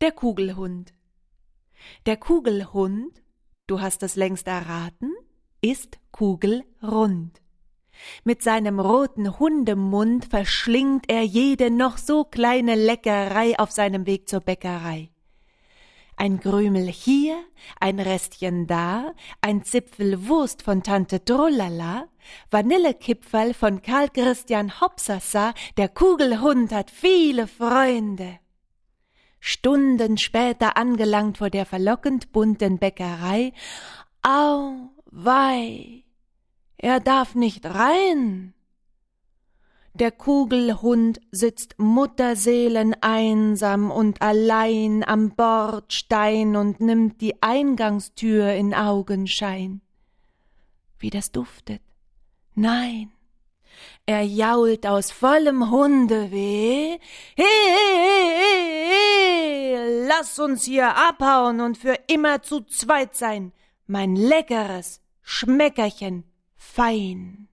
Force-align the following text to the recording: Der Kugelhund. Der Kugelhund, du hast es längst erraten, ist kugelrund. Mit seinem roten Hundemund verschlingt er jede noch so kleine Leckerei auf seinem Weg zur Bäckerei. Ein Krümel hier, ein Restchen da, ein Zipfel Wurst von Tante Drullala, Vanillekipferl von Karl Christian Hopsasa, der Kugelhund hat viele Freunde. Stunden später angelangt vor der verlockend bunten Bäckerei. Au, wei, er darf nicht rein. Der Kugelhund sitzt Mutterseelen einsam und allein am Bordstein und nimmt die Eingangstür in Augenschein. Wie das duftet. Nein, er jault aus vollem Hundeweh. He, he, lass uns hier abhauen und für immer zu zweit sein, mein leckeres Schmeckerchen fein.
Der 0.00 0.12
Kugelhund. 0.12 0.94
Der 2.06 2.16
Kugelhund, 2.16 3.20
du 3.66 3.80
hast 3.80 4.04
es 4.04 4.14
längst 4.14 4.46
erraten, 4.46 5.12
ist 5.60 5.98
kugelrund. 6.12 7.42
Mit 8.22 8.40
seinem 8.40 8.78
roten 8.78 9.40
Hundemund 9.40 10.26
verschlingt 10.26 11.10
er 11.10 11.24
jede 11.24 11.72
noch 11.72 11.98
so 11.98 12.22
kleine 12.22 12.76
Leckerei 12.76 13.58
auf 13.58 13.72
seinem 13.72 14.06
Weg 14.06 14.28
zur 14.28 14.38
Bäckerei. 14.38 15.10
Ein 16.16 16.38
Krümel 16.38 16.86
hier, 16.86 17.36
ein 17.80 17.98
Restchen 17.98 18.68
da, 18.68 19.14
ein 19.40 19.64
Zipfel 19.64 20.28
Wurst 20.28 20.62
von 20.62 20.84
Tante 20.84 21.18
Drullala, 21.18 22.06
Vanillekipferl 22.52 23.52
von 23.52 23.82
Karl 23.82 24.10
Christian 24.10 24.80
Hopsasa, 24.80 25.54
der 25.76 25.88
Kugelhund 25.88 26.70
hat 26.70 26.92
viele 26.92 27.48
Freunde. 27.48 28.38
Stunden 29.40 30.18
später 30.18 30.76
angelangt 30.76 31.38
vor 31.38 31.50
der 31.50 31.66
verlockend 31.66 32.32
bunten 32.32 32.78
Bäckerei. 32.78 33.52
Au, 34.22 34.90
wei, 35.10 36.04
er 36.76 37.00
darf 37.00 37.34
nicht 37.34 37.64
rein. 37.66 38.54
Der 39.94 40.12
Kugelhund 40.12 41.20
sitzt 41.32 41.74
Mutterseelen 41.78 42.94
einsam 43.00 43.90
und 43.90 44.22
allein 44.22 45.02
am 45.02 45.30
Bordstein 45.30 46.54
und 46.54 46.80
nimmt 46.80 47.20
die 47.20 47.42
Eingangstür 47.42 48.52
in 48.52 48.74
Augenschein. 48.74 49.80
Wie 51.00 51.10
das 51.10 51.32
duftet. 51.32 51.82
Nein, 52.54 53.10
er 54.06 54.22
jault 54.22 54.86
aus 54.86 55.10
vollem 55.10 55.70
Hundeweh. 55.70 56.98
He, 57.36 57.42
he, 57.42 58.07
lass 60.18 60.38
uns 60.38 60.64
hier 60.64 60.96
abhauen 60.96 61.60
und 61.60 61.78
für 61.78 61.96
immer 62.08 62.42
zu 62.42 62.62
zweit 62.62 63.14
sein, 63.14 63.52
mein 63.86 64.16
leckeres 64.16 65.00
Schmeckerchen 65.22 66.24
fein. 66.56 67.48